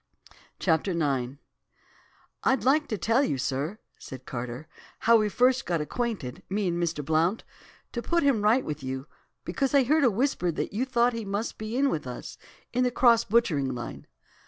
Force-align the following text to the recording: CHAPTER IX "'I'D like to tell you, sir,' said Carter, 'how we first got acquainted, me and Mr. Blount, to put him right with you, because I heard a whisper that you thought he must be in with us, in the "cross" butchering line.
CHAPTER 0.57 0.93
IX 0.93 1.33
"'I'D 2.43 2.63
like 2.65 2.87
to 2.87 2.97
tell 2.97 3.21
you, 3.21 3.37
sir,' 3.37 3.77
said 3.99 4.25
Carter, 4.25 4.67
'how 5.01 5.17
we 5.17 5.29
first 5.29 5.67
got 5.67 5.79
acquainted, 5.79 6.41
me 6.49 6.67
and 6.69 6.81
Mr. 6.81 7.05
Blount, 7.05 7.43
to 7.91 8.01
put 8.01 8.23
him 8.23 8.41
right 8.41 8.65
with 8.65 8.81
you, 8.81 9.05
because 9.45 9.75
I 9.75 9.83
heard 9.83 10.03
a 10.03 10.09
whisper 10.09 10.51
that 10.53 10.73
you 10.73 10.85
thought 10.85 11.13
he 11.13 11.23
must 11.23 11.59
be 11.59 11.77
in 11.77 11.91
with 11.91 12.07
us, 12.07 12.39
in 12.73 12.83
the 12.83 12.89
"cross" 12.89 13.23
butchering 13.25 13.75
line. 13.75 14.07